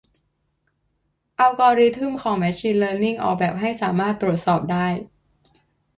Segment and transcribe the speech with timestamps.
[1.39, 4.87] อัลกอรึทึ่มของแมชชีนเลินนิ่ง ออกแบบให้สามารถตรวจสอบได้